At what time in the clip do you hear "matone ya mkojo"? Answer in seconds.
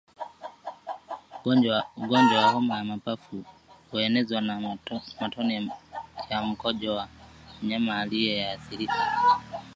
5.21-6.95